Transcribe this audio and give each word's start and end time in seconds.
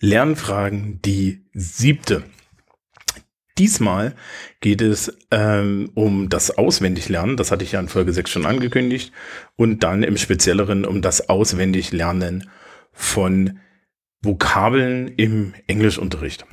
Lernfragen 0.00 1.00
die 1.02 1.44
siebte. 1.52 2.24
Diesmal 3.58 4.14
geht 4.60 4.80
es 4.80 5.18
ähm, 5.30 5.90
um 5.94 6.30
das 6.30 6.56
Auswendiglernen, 6.56 7.36
das 7.36 7.50
hatte 7.50 7.64
ich 7.64 7.72
ja 7.72 7.80
in 7.80 7.88
Folge 7.88 8.14
6 8.14 8.30
schon 8.30 8.46
angekündigt, 8.46 9.12
und 9.56 9.82
dann 9.82 10.02
im 10.02 10.16
Spezielleren 10.16 10.86
um 10.86 11.02
das 11.02 11.28
Auswendiglernen 11.28 12.48
von 12.92 13.58
Vokabeln 14.22 15.08
im 15.08 15.52
Englischunterricht. 15.66 16.46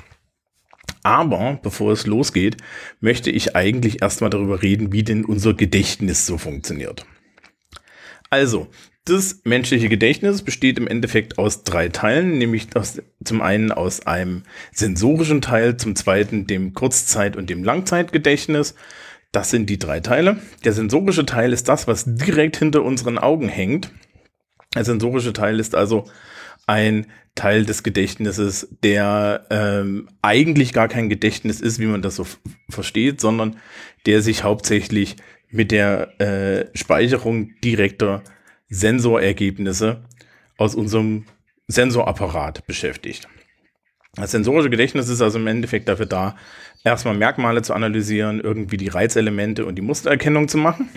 Aber 1.03 1.57
bevor 1.63 1.93
es 1.93 2.05
losgeht, 2.05 2.57
möchte 2.99 3.31
ich 3.31 3.55
eigentlich 3.55 4.01
erstmal 4.01 4.29
darüber 4.29 4.61
reden, 4.61 4.91
wie 4.91 5.03
denn 5.03 5.23
unser 5.23 5.53
Gedächtnis 5.53 6.25
so 6.25 6.37
funktioniert. 6.37 7.05
Also, 8.29 8.67
das 9.09 9.41
menschliche 9.43 9.89
Gedächtnis 9.89 10.41
besteht 10.41 10.77
im 10.77 10.87
Endeffekt 10.87 11.37
aus 11.37 11.63
drei 11.63 11.89
Teilen, 11.89 12.37
nämlich 12.37 12.75
aus, 12.75 13.01
zum 13.23 13.41
einen 13.41 13.71
aus 13.71 14.05
einem 14.05 14.43
sensorischen 14.71 15.41
Teil, 15.41 15.77
zum 15.77 15.95
zweiten 15.95 16.47
dem 16.47 16.73
Kurzzeit- 16.73 17.37
und 17.37 17.49
dem 17.49 17.63
Langzeitgedächtnis. 17.63 18.75
Das 19.31 19.49
sind 19.49 19.69
die 19.69 19.79
drei 19.79 19.99
Teile. 19.99 20.37
Der 20.63 20.73
sensorische 20.73 21.25
Teil 21.25 21.53
ist 21.53 21.69
das, 21.69 21.87
was 21.87 22.03
direkt 22.05 22.57
hinter 22.57 22.83
unseren 22.83 23.17
Augen 23.17 23.49
hängt. 23.49 23.91
Der 24.75 24.85
sensorische 24.85 25.33
Teil 25.33 25.59
ist 25.59 25.75
also 25.75 26.05
ein 26.65 27.07
Teil 27.35 27.65
des 27.65 27.83
Gedächtnisses, 27.83 28.67
der 28.83 29.45
ähm, 29.49 30.09
eigentlich 30.21 30.73
gar 30.73 30.87
kein 30.87 31.07
Gedächtnis 31.07 31.61
ist, 31.61 31.79
wie 31.79 31.85
man 31.85 32.01
das 32.01 32.15
so 32.15 32.25
versteht, 32.69 33.21
sondern 33.21 33.57
der 34.05 34.21
sich 34.21 34.43
hauptsächlich 34.43 35.15
mit 35.49 35.71
der 35.71 36.19
äh, 36.19 36.65
Speicherung 36.77 37.51
direkter 37.63 38.23
Sensorergebnisse 38.69 40.03
aus 40.57 40.75
unserem 40.75 41.25
Sensorapparat 41.67 42.65
beschäftigt. 42.67 43.27
Das 44.15 44.31
sensorische 44.31 44.69
Gedächtnis 44.69 45.09
ist 45.09 45.21
also 45.21 45.37
im 45.37 45.47
Endeffekt 45.47 45.87
dafür 45.87 46.07
da, 46.07 46.35
erstmal 46.83 47.15
Merkmale 47.15 47.61
zu 47.61 47.73
analysieren, 47.73 48.39
irgendwie 48.39 48.77
die 48.77 48.87
Reizelemente 48.87 49.65
und 49.65 49.75
die 49.75 49.81
Mustererkennung 49.81 50.47
zu 50.47 50.57
machen. 50.57 50.89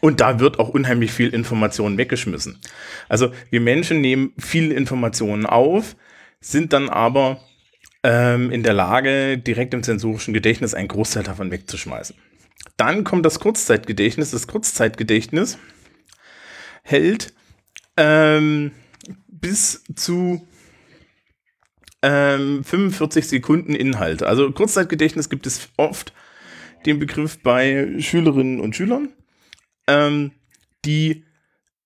Und 0.00 0.20
da 0.20 0.40
wird 0.40 0.58
auch 0.58 0.68
unheimlich 0.68 1.12
viel 1.12 1.32
Information 1.32 1.96
weggeschmissen. 1.96 2.58
Also 3.08 3.32
wir 3.50 3.60
Menschen 3.60 4.00
nehmen 4.00 4.32
viele 4.38 4.74
Informationen 4.74 5.46
auf, 5.46 5.96
sind 6.40 6.72
dann 6.72 6.88
aber 6.88 7.40
ähm, 8.02 8.50
in 8.50 8.62
der 8.62 8.74
Lage, 8.74 9.38
direkt 9.38 9.72
im 9.72 9.82
sensorischen 9.82 10.34
Gedächtnis 10.34 10.74
einen 10.74 10.88
Großteil 10.88 11.22
davon 11.22 11.50
wegzuschmeißen. 11.50 12.16
Dann 12.76 13.04
kommt 13.04 13.24
das 13.24 13.38
Kurzzeitgedächtnis. 13.38 14.32
Das 14.32 14.46
Kurzzeitgedächtnis 14.46 15.58
hält 16.84 17.34
ähm, 17.96 18.70
bis 19.26 19.82
zu 19.96 20.46
ähm, 22.02 22.62
45 22.62 23.26
Sekunden 23.26 23.74
Inhalt. 23.74 24.22
Also 24.22 24.50
Kurzzeitgedächtnis 24.52 25.28
gibt 25.28 25.46
es 25.46 25.68
oft 25.76 26.12
den 26.86 26.98
Begriff 26.98 27.42
bei 27.42 27.94
Schülerinnen 27.98 28.60
und 28.60 28.76
Schülern, 28.76 29.08
ähm, 29.86 30.32
die 30.84 31.24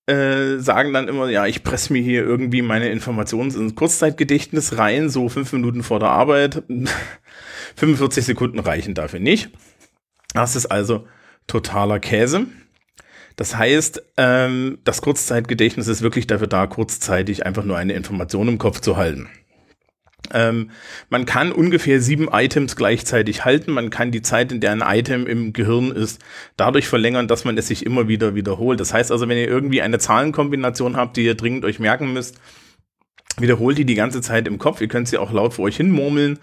äh, 0.07 0.59
sagen 0.59 0.93
dann 0.93 1.07
immer, 1.07 1.29
ja, 1.29 1.47
ich 1.47 1.63
presse 1.63 1.93
mir 1.93 2.03
hier 2.03 2.25
irgendwie 2.25 2.63
meine 2.63 2.89
Informationen 2.89 3.55
ins 3.55 3.75
Kurzzeitgedächtnis 3.75 4.79
rein, 4.79 5.09
so 5.09 5.29
fünf 5.29 5.53
Minuten 5.53 5.83
vor 5.83 6.01
der 6.01 6.09
Arbeit. 6.09 6.65
45 7.77 8.25
Sekunden 8.25 8.59
reichen 8.59 8.95
dafür 8.95 9.21
nicht. 9.21 9.51
Das 10.35 10.57
ist 10.57 10.67
also 10.67 11.07
totaler 11.47 12.01
Käse. 12.01 12.47
Das 13.39 13.57
heißt, 13.57 14.03
ähm, 14.17 14.79
das 14.83 15.01
Kurzzeitgedächtnis 15.01 15.87
ist 15.87 16.03
wirklich 16.03 16.27
dafür 16.27 16.49
da, 16.49 16.67
kurzzeitig 16.67 17.47
einfach 17.47 17.63
nur 17.63 17.77
eine 17.79 17.93
Information 17.93 18.49
im 18.49 18.59
Kopf 18.59 18.81
zu 18.81 18.97
halten. 18.97 19.29
Ähm, 20.35 20.73
man 21.09 21.25
kann 21.25 21.53
ungefähr 21.53 22.01
sieben 22.01 22.29
Items 22.33 22.75
gleichzeitig 22.75 23.45
halten. 23.45 23.71
Man 23.71 23.91
kann 23.91 24.11
die 24.11 24.23
Zeit, 24.23 24.51
in 24.51 24.61
der 24.61 24.73
ein 24.73 24.83
Item 24.85 25.29
im 25.29 25.53
Gehirn 25.53 25.93
ist, 25.93 26.21
dadurch 26.57 26.89
verlängern, 26.89 27.29
dass 27.29 27.45
man 27.45 27.57
es 27.57 27.69
sich 27.69 27.87
immer 27.87 28.09
wieder 28.09 28.35
wiederholt. 28.35 28.81
Das 28.81 28.93
heißt 28.93 29.13
also, 29.13 29.29
wenn 29.29 29.39
ihr 29.39 29.47
irgendwie 29.47 29.83
eine 29.83 30.01
Zahlenkombination 30.01 30.97
habt, 30.97 31.17
die 31.17 31.25
ihr 31.25 31.37
dringend 31.37 31.65
euch 31.65 31.79
merken 31.79 32.13
müsst, 32.13 32.41
wiederholt 33.39 33.79
die 33.79 33.85
die 33.85 33.95
ganze 33.95 34.21
Zeit 34.21 34.49
im 34.49 34.59
Kopf. 34.59 34.81
Ihr 34.81 34.89
könnt 34.89 35.07
sie 35.07 35.17
auch 35.17 35.33
laut 35.33 35.55
vor 35.55 35.67
euch 35.67 35.77
hin 35.77 35.93
murmeln 35.93 36.41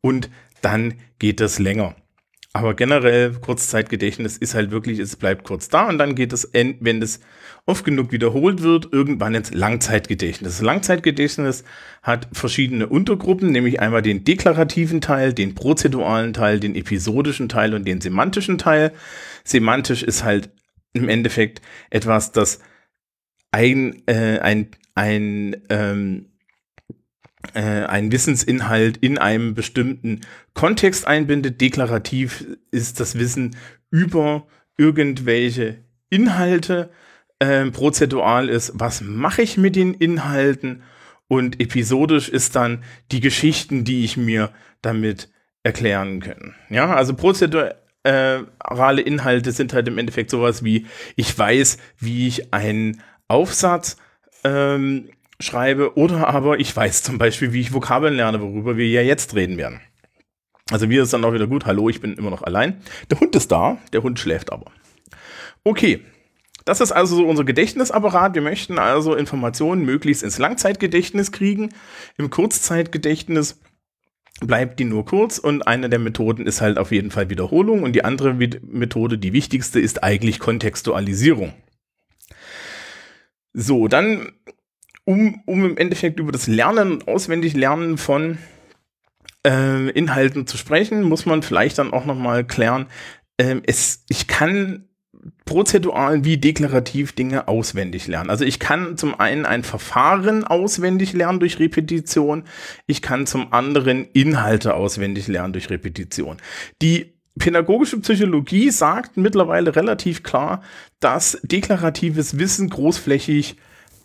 und 0.00 0.30
dann 0.62 0.94
geht 1.18 1.42
es 1.42 1.58
länger. 1.58 1.94
Aber 2.58 2.74
generell, 2.74 3.34
Kurzzeitgedächtnis 3.34 4.36
ist 4.36 4.54
halt 4.56 4.72
wirklich, 4.72 4.98
es 4.98 5.14
bleibt 5.14 5.44
kurz 5.44 5.68
da 5.68 5.88
und 5.88 5.96
dann 5.98 6.16
geht 6.16 6.32
es, 6.32 6.50
wenn 6.52 7.00
es 7.00 7.20
oft 7.66 7.84
genug 7.84 8.10
wiederholt 8.10 8.64
wird, 8.64 8.92
irgendwann 8.92 9.36
ins 9.36 9.54
Langzeitgedächtnis. 9.54 10.60
Langzeitgedächtnis 10.60 11.62
hat 12.02 12.26
verschiedene 12.32 12.88
Untergruppen, 12.88 13.52
nämlich 13.52 13.78
einmal 13.78 14.02
den 14.02 14.24
deklarativen 14.24 15.00
Teil, 15.00 15.32
den 15.34 15.54
prozeduralen 15.54 16.32
Teil, 16.32 16.58
den 16.58 16.74
episodischen 16.74 17.48
Teil 17.48 17.74
und 17.74 17.86
den 17.86 18.00
semantischen 18.00 18.58
Teil. 18.58 18.92
Semantisch 19.44 20.02
ist 20.02 20.24
halt 20.24 20.50
im 20.94 21.08
Endeffekt 21.08 21.62
etwas, 21.90 22.32
das 22.32 22.58
ein, 23.52 24.02
äh, 24.06 24.40
ein, 24.40 24.70
ein 24.96 25.56
ähm, 25.68 26.26
äh, 27.54 27.84
einen 27.84 28.12
Wissensinhalt 28.12 28.96
in 28.98 29.18
einem 29.18 29.54
bestimmten 29.54 30.20
Kontext 30.54 31.06
einbindet. 31.06 31.60
Deklarativ 31.60 32.46
ist 32.70 33.00
das 33.00 33.18
Wissen 33.18 33.56
über 33.90 34.46
irgendwelche 34.76 35.78
Inhalte. 36.10 36.90
Äh, 37.38 37.66
prozedural 37.70 38.48
ist, 38.48 38.72
was 38.74 39.00
mache 39.00 39.42
ich 39.42 39.56
mit 39.56 39.76
den 39.76 39.94
Inhalten? 39.94 40.82
Und 41.28 41.60
episodisch 41.60 42.28
ist 42.28 42.56
dann 42.56 42.82
die 43.12 43.20
Geschichten, 43.20 43.84
die 43.84 44.04
ich 44.04 44.16
mir 44.16 44.50
damit 44.80 45.28
erklären 45.62 46.20
kann. 46.20 46.54
Ja, 46.70 46.94
also 46.94 47.14
prozedurale 47.14 49.02
Inhalte 49.02 49.52
sind 49.52 49.74
halt 49.74 49.88
im 49.88 49.98
Endeffekt 49.98 50.30
sowas 50.30 50.64
wie, 50.64 50.86
ich 51.16 51.36
weiß, 51.38 51.76
wie 51.98 52.26
ich 52.26 52.54
einen 52.54 53.02
Aufsatz 53.28 53.98
ähm, 54.42 55.10
schreibe 55.40 55.96
oder 55.96 56.28
aber 56.28 56.58
ich 56.58 56.74
weiß 56.74 57.02
zum 57.02 57.18
Beispiel, 57.18 57.52
wie 57.52 57.60
ich 57.60 57.72
Vokabeln 57.72 58.14
lerne, 58.14 58.40
worüber 58.40 58.76
wir 58.76 58.88
ja 58.88 59.02
jetzt 59.02 59.34
reden 59.34 59.56
werden. 59.56 59.80
Also 60.70 60.86
mir 60.86 61.02
ist 61.02 61.12
dann 61.12 61.24
auch 61.24 61.32
wieder 61.32 61.46
gut, 61.46 61.64
hallo, 61.64 61.88
ich 61.88 62.00
bin 62.00 62.14
immer 62.14 62.30
noch 62.30 62.42
allein. 62.42 62.80
Der 63.10 63.20
Hund 63.20 63.34
ist 63.36 63.50
da, 63.50 63.78
der 63.92 64.02
Hund 64.02 64.18
schläft 64.18 64.52
aber. 64.52 64.70
Okay, 65.64 66.04
das 66.64 66.82
ist 66.82 66.92
also 66.92 67.16
so 67.16 67.26
unser 67.26 67.44
Gedächtnisapparat. 67.44 68.34
Wir 68.34 68.42
möchten 68.42 68.78
also 68.78 69.14
Informationen 69.14 69.86
möglichst 69.86 70.22
ins 70.22 70.38
Langzeitgedächtnis 70.38 71.32
kriegen. 71.32 71.70
Im 72.18 72.28
Kurzzeitgedächtnis 72.28 73.60
bleibt 74.40 74.78
die 74.78 74.84
nur 74.84 75.06
kurz 75.06 75.38
und 75.38 75.66
eine 75.66 75.88
der 75.88 75.98
Methoden 75.98 76.46
ist 76.46 76.60
halt 76.60 76.78
auf 76.78 76.92
jeden 76.92 77.10
Fall 77.10 77.30
Wiederholung 77.30 77.82
und 77.82 77.94
die 77.94 78.04
andere 78.04 78.34
Methode, 78.34 79.18
die 79.18 79.32
wichtigste, 79.32 79.80
ist 79.80 80.04
eigentlich 80.04 80.38
Kontextualisierung. 80.38 81.54
So, 83.54 83.88
dann 83.88 84.32
um, 85.08 85.40
um 85.46 85.64
im 85.64 85.78
Endeffekt 85.78 86.20
über 86.20 86.32
das 86.32 86.48
Lernen 86.48 86.92
und 86.92 87.08
auswendig 87.08 87.54
Lernen 87.54 87.96
von 87.96 88.36
äh, 89.42 89.88
Inhalten 89.92 90.46
zu 90.46 90.58
sprechen, 90.58 91.02
muss 91.02 91.24
man 91.24 91.40
vielleicht 91.40 91.78
dann 91.78 91.94
auch 91.94 92.04
nochmal 92.04 92.44
klären, 92.44 92.88
äh, 93.38 93.56
es, 93.66 94.04
ich 94.10 94.26
kann 94.26 94.84
prozedural 95.46 96.26
wie 96.26 96.36
deklarativ 96.36 97.12
Dinge 97.12 97.48
auswendig 97.48 98.06
lernen. 98.06 98.28
Also 98.28 98.44
ich 98.44 98.58
kann 98.58 98.98
zum 98.98 99.18
einen 99.18 99.46
ein 99.46 99.64
Verfahren 99.64 100.44
auswendig 100.44 101.14
lernen 101.14 101.40
durch 101.40 101.58
Repetition, 101.58 102.44
ich 102.86 103.00
kann 103.00 103.26
zum 103.26 103.50
anderen 103.54 104.04
Inhalte 104.12 104.74
auswendig 104.74 105.26
lernen 105.26 105.54
durch 105.54 105.70
Repetition. 105.70 106.36
Die 106.82 107.14
pädagogische 107.38 107.98
Psychologie 108.00 108.70
sagt 108.70 109.16
mittlerweile 109.16 109.74
relativ 109.74 110.22
klar, 110.22 110.62
dass 111.00 111.40
deklaratives 111.42 112.38
Wissen 112.38 112.68
großflächig 112.68 113.56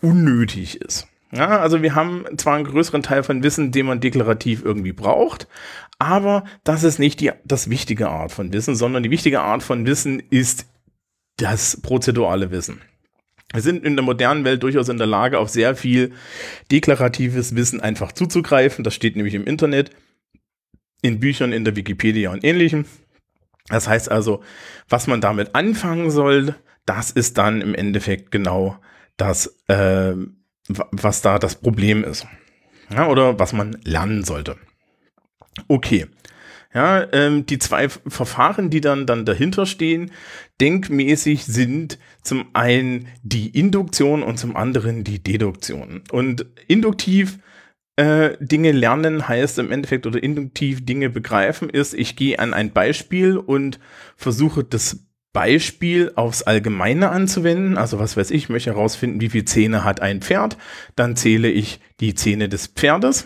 unnötig 0.04 0.82
ist. 0.82 1.08
Ja, 1.32 1.60
also 1.60 1.82
wir 1.82 1.96
haben 1.96 2.26
zwar 2.38 2.56
einen 2.56 2.66
größeren 2.66 3.02
Teil 3.02 3.24
von 3.24 3.42
Wissen, 3.42 3.72
den 3.72 3.88
man 3.88 4.00
deklarativ 4.00 4.64
irgendwie 4.64 4.94
braucht, 4.94 5.48
aber 5.98 6.44
das 6.64 6.84
ist 6.84 7.00
nicht 7.00 7.22
die, 7.22 7.32
das 7.44 7.72
wichtige 7.72 8.10
Art 8.10 8.32
von 8.32 8.54
Wissen, 8.54 8.76
sondern 8.76 9.02
die 9.02 9.10
wichtige 9.10 9.42
Art 9.42 9.64
von 9.64 9.88
Wissen 9.88 10.22
ist 10.30 10.68
das 11.38 11.82
prozedurale 11.82 12.52
Wissen. 12.52 12.82
Wir 13.52 13.62
sind 13.62 13.84
in 13.84 13.96
der 13.96 14.06
modernen 14.06 14.46
Welt 14.46 14.62
durchaus 14.62 14.90
in 14.90 14.98
der 14.98 15.08
Lage, 15.08 15.40
auf 15.40 15.50
sehr 15.50 15.76
viel 15.76 16.12
deklaratives 16.72 17.56
Wissen 17.56 17.82
einfach 17.82 18.12
zuzugreifen. 18.12 18.84
Das 18.84 18.96
steht 18.96 19.16
nämlich 19.16 19.36
im 19.36 19.46
Internet, 19.46 19.92
in 21.02 21.20
Büchern, 21.20 21.52
in 21.52 21.64
der 21.64 21.76
Wikipedia 21.76 22.32
und 22.32 22.44
ähnlichem. 22.44 22.86
Das 23.70 23.88
heißt 23.88 24.12
also, 24.12 24.44
was 24.90 25.08
man 25.08 25.22
damit 25.22 25.56
anfangen 25.56 26.12
soll, 26.12 26.56
das 26.86 27.12
ist 27.12 27.38
dann 27.38 27.62
im 27.62 27.76
Endeffekt 27.76 28.32
genau 28.32 28.78
das, 29.18 29.58
äh, 29.68 30.14
was 30.68 31.22
da 31.22 31.40
das 31.40 31.56
Problem 31.56 32.04
ist. 32.04 32.26
Ja, 32.90 33.08
oder 33.08 33.40
was 33.40 33.54
man 33.54 33.78
lernen 33.84 34.24
sollte. 34.24 34.58
Okay. 35.68 36.08
Ja, 36.74 37.06
ähm, 37.14 37.46
die 37.46 37.60
zwei 37.60 37.88
Verfahren, 37.88 38.72
die 38.72 38.82
dann, 38.82 39.06
dann 39.06 39.26
dahinter 39.26 39.68
stehen, 39.68 40.12
denkmäßig 40.60 41.46
sind 41.46 42.00
zum 42.24 42.48
einen 42.54 43.10
die 43.22 43.50
Induktion 43.50 44.24
und 44.24 44.40
zum 44.40 44.56
anderen 44.56 45.04
die 45.04 45.22
Deduktion. 45.22 46.02
Und 46.12 46.48
induktiv 46.68 47.38
äh, 47.96 48.38
Dinge 48.40 48.72
lernen 48.72 49.28
heißt 49.28 49.60
im 49.60 49.72
Endeffekt 49.72 50.08
oder 50.08 50.22
induktiv 50.22 50.84
Dinge 50.84 51.12
begreifen 51.12 51.70
ist, 51.70 51.94
ich 51.94 52.16
gehe 52.16 52.40
an 52.40 52.56
ein 52.56 52.72
Beispiel 52.72 53.38
und 53.38 53.80
versuche 54.16 54.64
das 54.64 55.06
Beispiel 55.34 56.12
aufs 56.16 56.44
Allgemeine 56.44 57.10
anzuwenden. 57.10 57.78
Also 57.78 58.00
was 58.00 58.16
weiß 58.16 58.32
ich, 58.32 58.50
möchte 58.50 58.72
herausfinden, 58.72 59.20
wie 59.20 59.30
viele 59.30 59.46
Zähne 59.46 59.84
hat 59.84 60.00
ein 60.00 60.22
Pferd. 60.22 60.58
Dann 60.96 61.16
zähle 61.16 61.50
ich 61.50 61.80
die 62.00 62.14
Zähne 62.14 62.50
des 62.50 62.68
Pferdes. 62.68 63.26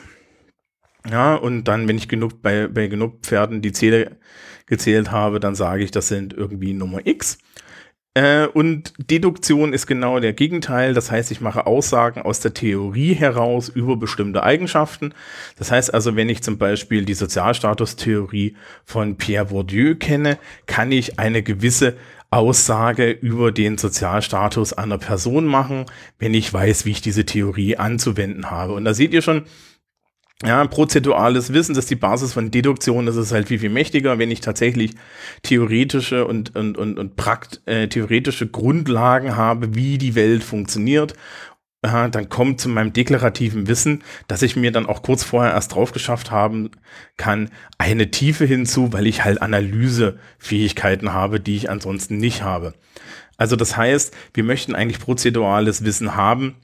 Ja, 1.10 1.36
und 1.36 1.66
dann, 1.66 1.88
wenn 1.88 1.98
ich 1.98 2.08
genug 2.08 2.42
bei, 2.42 2.68
bei 2.68 2.88
genug 2.88 3.22
Pferden 3.22 3.62
die 3.62 3.72
Zähne 3.72 4.18
gezählt 4.66 5.12
habe, 5.12 5.40
dann 5.40 5.56
sage 5.56 5.84
ich, 5.84 5.92
das 5.92 6.08
sind 6.08 6.34
irgendwie 6.34 6.74
Nummer 6.74 7.06
X. 7.06 7.38
Äh, 8.18 8.48
und 8.48 8.94
Deduktion 9.12 9.74
ist 9.74 9.86
genau 9.86 10.20
der 10.20 10.34
Gegenteil. 10.34 10.96
Das 10.96 11.12
heißt, 11.12 11.30
ich 11.30 11.40
mache 11.40 11.68
Aussagen 11.68 12.24
aus 12.24 12.40
der 12.40 12.56
Theorie 12.56 13.14
heraus 13.14 13.70
über 13.70 13.96
bestimmte 13.96 14.42
Eigenschaften. 14.42 15.14
Das 15.56 15.70
heißt 15.70 15.94
also, 15.94 16.16
wenn 16.16 16.28
ich 16.28 16.42
zum 16.42 16.58
Beispiel 16.58 17.06
die 17.06 17.14
Sozialstatustheorie 17.14 18.56
von 18.86 19.18
Pierre 19.18 19.46
Bourdieu 19.46 19.94
kenne, 19.94 20.40
kann 20.66 20.92
ich 20.92 21.20
eine 21.20 21.44
gewisse 21.44 21.96
Aussage 22.32 23.12
über 23.12 23.52
den 23.52 23.78
Sozialstatus 23.78 24.74
einer 24.74 24.98
Person 24.98 25.46
machen, 25.46 25.86
wenn 26.18 26.34
ich 26.34 26.52
weiß, 26.52 26.86
wie 26.86 26.92
ich 26.92 27.04
diese 27.04 27.24
Theorie 27.24 27.78
anzuwenden 27.78 28.50
habe. 28.50 28.74
Und 28.74 28.84
da 28.84 28.96
seht 28.96 29.14
ihr 29.14 29.22
schon, 29.22 29.44
ja, 30.44 30.64
prozedurales 30.68 31.52
Wissen, 31.52 31.74
das 31.74 31.86
ist 31.86 31.90
die 31.90 31.96
Basis 31.96 32.34
von 32.34 32.52
Deduktion, 32.52 33.08
das 33.08 33.16
ist 33.16 33.32
halt 33.32 33.48
viel, 33.48 33.58
viel 33.58 33.72
mächtiger, 33.72 34.20
wenn 34.20 34.30
ich 34.30 34.42
tatsächlich 34.42 34.92
theoretische 35.42 36.28
und, 36.28 36.56
und, 36.56 36.78
und, 36.78 37.00
und 37.00 37.16
prakt, 37.16 37.62
äh, 37.66 37.88
theoretische 37.88 38.48
Grundlagen 38.48 39.36
habe, 39.36 39.74
wie 39.74 39.98
die 39.98 40.14
Welt 40.14 40.44
funktioniert. 40.44 41.16
Ja, 41.84 42.08
dann 42.08 42.30
kommt 42.30 42.60
zu 42.60 42.70
meinem 42.70 42.94
deklarativen 42.94 43.68
Wissen, 43.68 44.04
dass 44.28 44.42
ich 44.42 44.56
mir 44.56 44.72
dann 44.72 44.88
auch 44.88 45.04
kurz 45.04 45.24
vorher 45.24 45.54
erst 45.54 45.74
drauf 45.74 45.92
geschafft 45.92 46.32
haben 46.32 46.72
kann, 47.18 47.50
eine 47.78 48.12
Tiefe 48.12 48.46
hinzu, 48.46 48.94
weil 48.94 49.08
ich 49.08 49.24
halt 49.24 49.42
Analysefähigkeiten 49.42 51.14
habe, 51.14 51.40
die 51.40 51.56
ich 51.56 51.70
ansonsten 51.70 52.18
nicht 52.18 52.42
habe. 52.44 52.74
Also 53.38 53.56
das 53.56 53.78
heißt, 53.78 54.16
wir 54.34 54.44
möchten 54.44 54.76
eigentlich 54.76 55.00
prozedurales 55.00 55.86
Wissen 55.86 56.16
haben, 56.16 56.56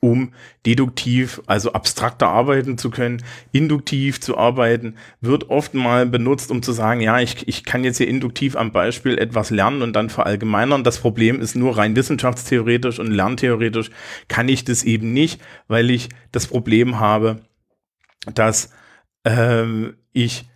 um 0.00 0.32
deduktiv, 0.64 1.42
also 1.46 1.72
abstrakter 1.72 2.28
arbeiten 2.28 2.78
zu 2.78 2.90
können, 2.90 3.22
induktiv 3.52 4.20
zu 4.20 4.36
arbeiten, 4.36 4.94
wird 5.20 5.50
oft 5.50 5.74
mal 5.74 6.06
benutzt, 6.06 6.50
um 6.50 6.62
zu 6.62 6.72
sagen, 6.72 7.00
ja, 7.00 7.20
ich, 7.20 7.46
ich 7.48 7.64
kann 7.64 7.84
jetzt 7.84 7.98
hier 7.98 8.08
induktiv 8.08 8.56
am 8.56 8.72
Beispiel 8.72 9.18
etwas 9.18 9.50
lernen 9.50 9.82
und 9.82 9.94
dann 9.94 10.10
verallgemeinern. 10.10 10.84
Das 10.84 10.98
Problem 10.98 11.40
ist 11.40 11.56
nur 11.56 11.76
rein 11.78 11.96
wissenschaftstheoretisch 11.96 12.98
und 12.98 13.10
lerntheoretisch 13.10 13.90
kann 14.28 14.48
ich 14.48 14.64
das 14.64 14.84
eben 14.84 15.12
nicht, 15.12 15.40
weil 15.68 15.90
ich 15.90 16.08
das 16.32 16.46
Problem 16.46 17.00
habe, 17.00 17.40
dass 18.34 18.70
ähm, 19.24 19.96
ich 20.12 20.46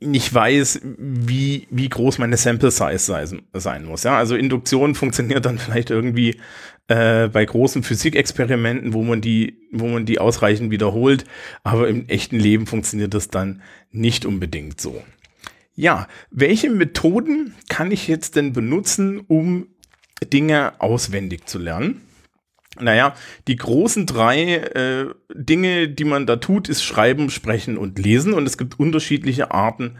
nicht 0.00 0.32
weiß, 0.32 0.80
wie, 0.98 1.66
wie 1.70 1.88
groß 1.88 2.18
meine 2.18 2.36
Sample 2.36 2.70
Size 2.70 3.40
sein, 3.52 3.84
muss. 3.84 4.02
Ja, 4.02 4.18
also 4.18 4.36
Induktion 4.36 4.94
funktioniert 4.94 5.46
dann 5.46 5.58
vielleicht 5.58 5.90
irgendwie 5.90 6.40
äh, 6.88 7.28
bei 7.28 7.44
großen 7.44 7.82
Physikexperimenten, 7.82 8.92
wo 8.92 9.02
man 9.02 9.20
die, 9.20 9.58
wo 9.70 9.86
man 9.86 10.06
die 10.06 10.18
ausreichend 10.18 10.70
wiederholt, 10.70 11.24
aber 11.62 11.88
im 11.88 12.08
echten 12.08 12.38
Leben 12.38 12.66
funktioniert 12.66 13.14
das 13.14 13.28
dann 13.28 13.62
nicht 13.90 14.24
unbedingt 14.24 14.80
so. 14.80 15.02
Ja, 15.74 16.08
welche 16.30 16.70
Methoden 16.70 17.54
kann 17.68 17.92
ich 17.92 18.08
jetzt 18.08 18.34
denn 18.34 18.52
benutzen, 18.52 19.20
um 19.28 19.68
Dinge 20.32 20.80
auswendig 20.80 21.46
zu 21.46 21.58
lernen? 21.58 22.00
Naja, 22.80 23.14
die 23.46 23.56
großen 23.56 24.06
drei 24.06 24.54
äh, 24.54 25.06
Dinge, 25.32 25.88
die 25.88 26.04
man 26.04 26.26
da 26.26 26.36
tut, 26.36 26.68
ist 26.68 26.82
Schreiben, 26.82 27.30
Sprechen 27.30 27.76
und 27.76 27.98
Lesen. 27.98 28.34
Und 28.34 28.46
es 28.46 28.58
gibt 28.58 28.78
unterschiedliche 28.78 29.50
Arten 29.50 29.98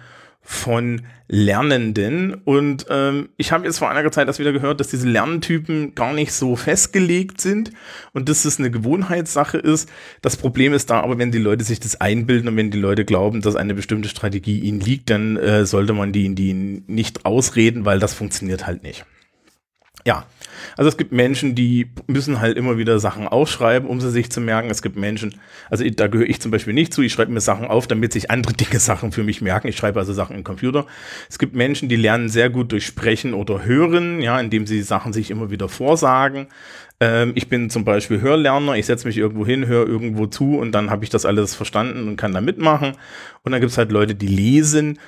von 0.51 1.03
Lernenden. 1.29 2.33
Und 2.33 2.87
ähm, 2.89 3.29
ich 3.37 3.53
habe 3.53 3.67
jetzt 3.67 3.81
vor 3.81 3.91
einiger 3.91 4.11
Zeit 4.11 4.29
das 4.29 4.39
wieder 4.39 4.51
gehört, 4.53 4.81
dass 4.81 4.89
diese 4.89 5.07
Lerntypen 5.07 5.95
gar 5.95 6.15
nicht 6.15 6.33
so 6.33 6.57
festgelegt 6.57 7.39
sind 7.39 7.71
und 8.15 8.31
dass 8.31 8.47
es 8.47 8.59
eine 8.59 8.71
Gewohnheitssache 8.71 9.59
ist. 9.59 9.91
Das 10.23 10.39
Problem 10.39 10.73
ist 10.73 10.89
da 10.89 11.03
aber, 11.03 11.19
wenn 11.19 11.31
die 11.33 11.39
Leute 11.39 11.65
sich 11.65 11.81
das 11.81 12.01
einbilden 12.01 12.49
und 12.49 12.57
wenn 12.57 12.71
die 12.71 12.81
Leute 12.81 13.05
glauben, 13.05 13.43
dass 13.43 13.57
eine 13.57 13.75
bestimmte 13.75 14.09
Strategie 14.09 14.61
ihnen 14.61 14.81
liegt, 14.81 15.11
dann 15.11 15.37
äh, 15.37 15.67
sollte 15.67 15.93
man 15.93 16.13
die, 16.13 16.35
die 16.35 16.55
nicht 16.55 17.27
ausreden, 17.27 17.85
weil 17.85 17.99
das 17.99 18.15
funktioniert 18.15 18.67
halt 18.67 18.83
nicht. 18.83 19.05
Ja, 20.09 20.25
also 20.79 20.89
es 20.89 20.97
gibt 20.97 21.13
Menschen, 21.13 21.55
die 21.55 21.91
müssen 22.07 22.41
halt 22.41 22.57
immer 22.57 22.79
wieder 22.79 22.99
Sachen 22.99 23.29
aufschreiben, 23.29 23.87
um 23.87 24.01
sie 24.01 24.11
sich 24.11 24.31
zu 24.31 24.41
merken. 24.41 24.71
Es 24.71 24.81
gibt 24.81 24.97
Menschen, 24.97 25.35
also 25.69 25.85
da 25.85 26.07
gehöre 26.07 26.31
ich 26.31 26.41
zum 26.41 26.51
Beispiel 26.51 26.73
nicht 26.73 26.95
zu, 26.95 27.03
ich 27.03 27.13
schreibe 27.13 27.31
mir 27.31 27.43
Sachen 27.43 27.67
auf, 27.67 27.87
damit 27.87 28.15
sich 28.15 28.31
andere 28.31 28.53
Dinge 28.55 28.81
Sachen 28.81 29.13
für 29.13 29.23
mich 29.23 29.43
merken. 29.43 29.69
Ich 29.69 29.77
schreibe 29.77 29.99
also 29.99 30.15
Sachen 30.15 30.35
im 30.35 30.45
Computer. 30.45 30.87
Es 31.29 31.39
gibt 31.39 31.55
Menschen, 31.55 31.91
die 31.91 31.97
lernen 31.97 32.31
sehr 32.31 32.49
gut 32.49 32.73
durch 32.73 32.87
Sprechen 32.87 33.35
oder 33.35 33.67
Hören, 33.67 34.23
ja, 34.23 34.41
indem 34.41 34.67
sie 34.67 34.81
Sachen 34.81 35.13
sich 35.13 35.31
immer 35.31 35.51
wieder 35.51 35.69
vorsagen. 35.69 36.47
Ähm, 37.01 37.33
ich 37.35 37.51
bin 37.51 37.69
zum 37.69 37.85
Beispiel 37.85 38.23
Hörlerner, 38.23 38.77
ich 38.77 38.87
setze 38.87 39.07
mich 39.07 39.19
irgendwo 39.19 39.45
hin, 39.45 39.67
höre 39.67 39.87
irgendwo 39.87 40.25
zu 40.25 40.57
und 40.57 40.73
dann 40.73 40.89
habe 40.89 41.05
ich 41.05 41.11
das 41.11 41.27
alles 41.27 41.55
verstanden 41.55 42.09
und 42.09 42.17
kann 42.17 42.33
da 42.33 42.41
mitmachen. 42.41 42.93
Und 43.43 43.53
dann 43.53 43.61
gibt 43.61 43.73
es 43.73 43.77
halt 43.77 43.93
Leute, 43.93 44.15
die 44.15 44.27
lesen 44.27 44.99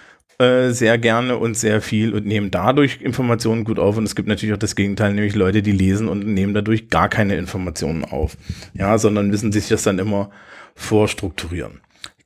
äh, 0.40 0.70
sehr 0.72 0.96
gerne 0.96 1.36
und 1.36 1.54
sehr 1.54 1.82
viel 1.82 2.14
und 2.14 2.24
nehmen 2.24 2.50
dadurch 2.50 3.02
Informationen 3.02 3.64
gut 3.64 3.78
auf. 3.78 3.98
Und 3.98 4.04
es 4.04 4.16
gibt 4.16 4.26
natürlich 4.26 4.54
auch 4.54 4.58
das 4.58 4.74
Gegenteil, 4.74 5.12
nämlich 5.12 5.34
Leute, 5.34 5.60
die 5.60 5.72
lesen 5.72 6.08
und 6.08 6.26
nehmen 6.26 6.54
dadurch 6.54 6.88
gar 6.88 7.10
keine 7.10 7.36
Informationen 7.36 8.04
auf. 8.04 8.38
Ja, 8.72 8.96
sondern 8.96 9.28
müssen 9.28 9.52
sich 9.52 9.68
das 9.68 9.82
dann 9.82 9.98
immer 9.98 10.30
vorstrukturieren. 10.74 11.80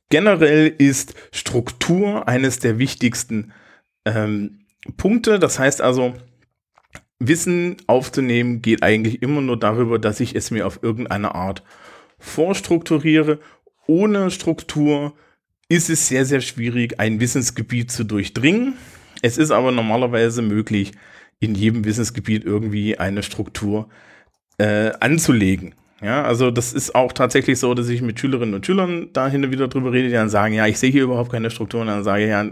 Generell 0.09 0.73
ist 0.77 1.13
Struktur 1.31 2.27
eines 2.27 2.59
der 2.59 2.79
wichtigsten 2.79 3.51
ähm, 4.05 4.59
Punkte. 4.95 5.37
Das 5.37 5.59
heißt 5.59 5.81
also, 5.81 6.13
Wissen 7.19 7.75
aufzunehmen 7.87 8.61
geht 8.61 8.81
eigentlich 8.81 9.21
immer 9.21 9.41
nur 9.41 9.59
darüber, 9.59 9.99
dass 9.99 10.21
ich 10.21 10.35
es 10.35 10.51
mir 10.51 10.67
auf 10.67 10.79
irgendeine 10.81 11.35
Art 11.35 11.63
vorstrukturiere. 12.17 13.39
Ohne 13.87 14.31
Struktur 14.31 15.13
ist 15.69 15.89
es 15.89 16.07
sehr, 16.07 16.25
sehr 16.25 16.41
schwierig, 16.41 16.99
ein 16.99 17.19
Wissensgebiet 17.19 17.91
zu 17.91 18.03
durchdringen. 18.03 18.75
Es 19.21 19.37
ist 19.37 19.51
aber 19.51 19.71
normalerweise 19.71 20.41
möglich, 20.41 20.91
in 21.39 21.55
jedem 21.55 21.85
Wissensgebiet 21.85 22.45
irgendwie 22.45 22.97
eine 22.97 23.23
Struktur 23.23 23.89
äh, 24.57 24.91
anzulegen. 24.99 25.75
Ja, 26.01 26.23
also 26.23 26.51
das 26.51 26.73
ist 26.73 26.93
auch 26.93 27.13
tatsächlich 27.13 27.57
so, 27.57 27.73
dass 27.73 27.89
ich 27.89 28.01
mit 28.01 28.19
Schülerinnen 28.19 28.53
und 28.53 28.65
Schülern 28.65 29.09
da 29.13 29.27
hin 29.27 29.43
und 29.43 29.51
wieder 29.51 29.67
drüber 29.67 29.91
rede, 29.91 30.09
die 30.09 30.13
dann 30.13 30.29
sagen, 30.29 30.53
ja, 30.53 30.67
ich 30.67 30.77
sehe 30.77 30.91
hier 30.91 31.03
überhaupt 31.03 31.31
keine 31.31 31.49
Struktur 31.49 31.81
und 31.81 31.87
dann 31.87 32.03
sage 32.03 32.23
ich, 32.23 32.29
ja, 32.29 32.45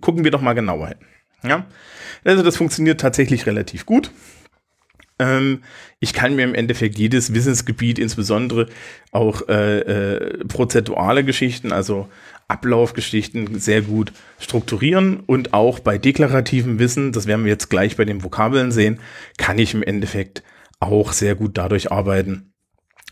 gucken 0.00 0.24
wir 0.24 0.30
doch 0.30 0.42
mal 0.42 0.54
genauer 0.54 0.88
hin. 0.88 0.98
Ja, 1.44 1.66
also 2.24 2.42
das 2.42 2.56
funktioniert 2.56 3.00
tatsächlich 3.00 3.46
relativ 3.46 3.86
gut. 3.86 4.10
Ähm, 5.18 5.62
ich 6.00 6.12
kann 6.12 6.36
mir 6.36 6.44
im 6.44 6.54
Endeffekt 6.54 6.98
jedes 6.98 7.34
Wissensgebiet, 7.34 7.98
insbesondere 7.98 8.68
auch 9.10 9.48
äh, 9.48 9.80
äh, 9.80 10.44
prozentuale 10.44 11.24
Geschichten, 11.24 11.72
also 11.72 12.08
Ablaufgeschichten, 12.46 13.58
sehr 13.58 13.82
gut 13.82 14.12
strukturieren. 14.38 15.20
Und 15.20 15.54
auch 15.54 15.80
bei 15.80 15.98
deklarativem 15.98 16.78
Wissen, 16.78 17.12
das 17.12 17.26
werden 17.26 17.44
wir 17.44 17.52
jetzt 17.52 17.68
gleich 17.68 17.96
bei 17.96 18.04
den 18.04 18.22
Vokabeln 18.22 18.72
sehen, 18.72 19.00
kann 19.36 19.58
ich 19.58 19.74
im 19.74 19.82
Endeffekt 19.82 20.42
auch 20.80 21.12
sehr 21.12 21.34
gut 21.34 21.58
dadurch 21.58 21.90
arbeiten, 21.90 22.52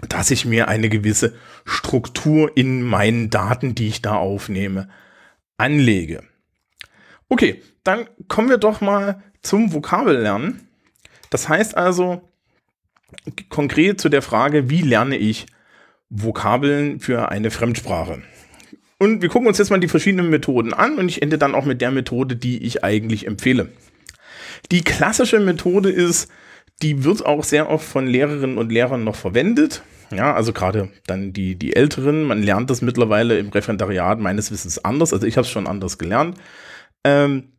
dass 0.09 0.31
ich 0.31 0.45
mir 0.45 0.69
eine 0.69 0.89
gewisse 0.89 1.35
Struktur 1.65 2.57
in 2.57 2.83
meinen 2.83 3.31
Daten, 3.31 3.75
die 3.75 3.89
ich 3.89 4.03
da 4.03 4.15
aufnehme, 4.15 4.89
anlege. 5.57 6.23
Okay, 7.29 7.63
dann 7.83 8.07
kommen 8.29 8.49
wir 8.49 8.59
doch 8.59 8.81
mal 8.81 9.23
zum 9.43 9.73
Vokabellernen. 9.73 10.66
Das 11.31 11.49
heißt 11.49 11.77
also 11.77 12.23
konkret 13.49 14.01
zu 14.01 14.09
der 14.09 14.23
Frage, 14.23 14.71
wie 14.71 14.83
lerne 14.83 15.17
ich 15.17 15.47
Vokabeln 16.09 17.01
für 17.01 17.31
eine 17.31 17.51
Fremdsprache? 17.51 18.23
Und 18.99 19.21
wir 19.21 19.29
gucken 19.29 19.49
uns 19.49 19.59
jetzt 19.59 19.71
mal 19.71 19.81
die 19.81 19.89
verschiedenen 19.89 20.31
Methoden 20.31 20.73
an 20.73 20.97
und 20.97 21.09
ich 21.09 21.21
ende 21.21 21.39
dann 21.39 21.55
auch 21.55 21.65
mit 21.65 21.81
der 21.81 21.91
Methode, 21.91 22.37
die 22.37 22.63
ich 22.65 22.83
eigentlich 22.83 23.27
empfehle. 23.27 23.71
Die 24.71 24.83
klassische 24.83 25.39
Methode 25.39 25.91
ist, 25.91 26.31
die 26.83 27.05
wird 27.05 27.25
auch 27.25 27.45
sehr 27.45 27.69
oft 27.69 27.87
von 27.87 28.07
Lehrerinnen 28.07 28.59
und 28.59 28.73
Lehrern 28.73 29.05
noch 29.05 29.17
verwendet. 29.17 29.83
Ja, 30.11 30.35
also 30.35 30.53
gerade 30.53 30.91
dann 31.07 31.33
die, 31.33 31.57
die 31.57 31.75
Älteren, 31.75 32.23
man 32.23 32.43
lernt 32.43 32.71
das 32.71 32.81
mittlerweile 32.81 33.39
im 33.39 33.49
Referendariat 33.49 34.19
meines 34.21 34.51
Wissens 34.51 34.83
anders. 34.83 35.13
Also 35.13 35.27
ich 35.27 35.37
habe 35.37 35.45
es 35.45 35.51
schon 35.51 35.67
anders 35.67 35.99
gelernt. 35.99 36.39
Ähm, 37.05 37.53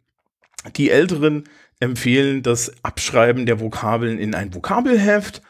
die 0.75 0.89
Älteren 0.89 1.43
empfehlen 1.79 2.43
das 2.43 2.71
Abschreiben 2.83 3.45
der 3.45 3.59
Vokabeln 3.59 4.19
in 4.19 4.35
ein 4.35 4.53
Vokabelheft 4.53 5.41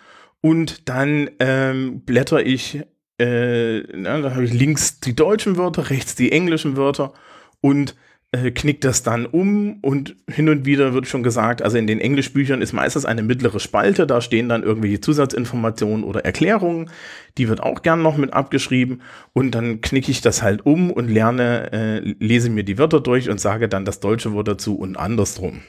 und 0.41 0.89
dann 0.89 1.29
ähm, 1.39 2.01
blätter 2.01 2.45
ich, 2.45 2.81
äh, 3.19 3.79
na, 3.95 4.21
da 4.21 4.31
habe 4.31 4.45
ich 4.45 4.53
links 4.53 4.99
die 4.99 5.15
deutschen 5.15 5.57
Wörter, 5.57 5.89
rechts 5.89 6.15
die 6.15 6.31
englischen 6.31 6.77
Wörter 6.77 7.13
und 7.61 7.95
äh, 8.33 8.51
knickt 8.51 8.83
das 8.83 9.03
dann 9.03 9.25
um 9.25 9.79
und 9.81 10.17
hin 10.29 10.49
und 10.49 10.65
wieder 10.65 10.93
wird 10.93 11.07
schon 11.07 11.23
gesagt, 11.23 11.61
also 11.61 11.77
in 11.77 11.87
den 11.87 12.01
Englischbüchern 12.01 12.61
ist 12.61 12.73
meistens 12.73 13.05
eine 13.05 13.23
mittlere 13.23 13.61
Spalte, 13.61 14.05
da 14.05 14.19
stehen 14.19 14.49
dann 14.49 14.63
irgendwelche 14.63 14.99
Zusatzinformationen 14.99 16.03
oder 16.03 16.25
Erklärungen, 16.25 16.89
die 17.37 17.47
wird 17.47 17.63
auch 17.63 17.83
gern 17.83 18.01
noch 18.01 18.17
mit 18.17 18.33
abgeschrieben 18.33 19.01
und 19.31 19.51
dann 19.51 19.79
knicke 19.79 20.11
ich 20.11 20.19
das 20.19 20.41
halt 20.41 20.65
um 20.65 20.91
und 20.91 21.07
lerne, 21.07 21.71
äh, 21.71 21.99
lese 22.19 22.49
mir 22.49 22.63
die 22.63 22.77
Wörter 22.77 22.99
durch 22.99 23.29
und 23.29 23.39
sage 23.39 23.69
dann 23.69 23.85
das 23.85 24.01
deutsche 24.01 24.33
Wort 24.33 24.49
dazu 24.49 24.75
und 24.75 24.97
andersrum. 24.97 25.61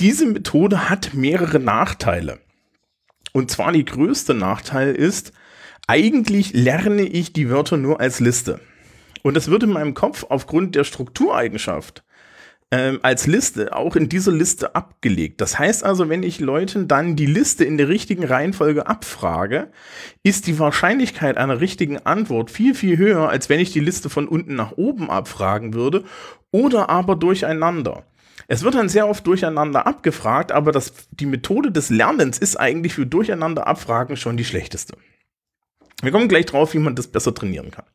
Diese 0.00 0.26
Methode 0.26 0.90
hat 0.90 1.14
mehrere 1.14 1.60
Nachteile. 1.60 2.40
Und 3.32 3.52
zwar 3.52 3.70
die 3.70 3.84
größte 3.84 4.34
Nachteil 4.34 4.92
ist, 4.92 5.32
eigentlich 5.86 6.52
lerne 6.52 7.02
ich 7.02 7.32
die 7.32 7.48
Wörter 7.48 7.76
nur 7.76 8.00
als 8.00 8.18
Liste. 8.18 8.60
Und 9.22 9.34
das 9.34 9.48
wird 9.48 9.62
in 9.62 9.70
meinem 9.70 9.94
Kopf 9.94 10.26
aufgrund 10.28 10.74
der 10.74 10.82
Struktureigenschaft 10.82 12.02
ähm, 12.72 12.98
als 13.02 13.28
Liste 13.28 13.76
auch 13.76 13.94
in 13.94 14.08
dieser 14.08 14.32
Liste 14.32 14.74
abgelegt. 14.74 15.40
Das 15.40 15.60
heißt 15.60 15.84
also, 15.84 16.08
wenn 16.08 16.24
ich 16.24 16.40
Leuten 16.40 16.88
dann 16.88 17.14
die 17.14 17.26
Liste 17.26 17.64
in 17.64 17.78
der 17.78 17.88
richtigen 17.88 18.24
Reihenfolge 18.24 18.88
abfrage, 18.88 19.70
ist 20.24 20.48
die 20.48 20.58
Wahrscheinlichkeit 20.58 21.36
einer 21.36 21.60
richtigen 21.60 21.98
Antwort 21.98 22.50
viel, 22.50 22.74
viel 22.74 22.98
höher, 22.98 23.28
als 23.28 23.48
wenn 23.48 23.60
ich 23.60 23.72
die 23.72 23.80
Liste 23.80 24.10
von 24.10 24.26
unten 24.26 24.56
nach 24.56 24.72
oben 24.72 25.08
abfragen 25.08 25.72
würde 25.72 26.02
oder 26.50 26.90
aber 26.90 27.14
durcheinander. 27.14 28.04
Es 28.46 28.62
wird 28.62 28.74
dann 28.74 28.88
sehr 28.88 29.08
oft 29.08 29.26
durcheinander 29.26 29.86
abgefragt, 29.86 30.52
aber 30.52 30.72
das, 30.72 30.92
die 31.10 31.26
Methode 31.26 31.72
des 31.72 31.90
Lernens 31.90 32.38
ist 32.38 32.56
eigentlich 32.56 32.94
für 32.94 33.06
durcheinander 33.06 33.66
abfragen 33.66 34.16
schon 34.16 34.36
die 34.36 34.44
schlechteste. 34.44 34.96
Wir 36.02 36.12
kommen 36.12 36.28
gleich 36.28 36.46
drauf, 36.46 36.74
wie 36.74 36.78
man 36.78 36.94
das 36.94 37.06
besser 37.06 37.34
trainieren 37.34 37.70
kann 37.70 37.86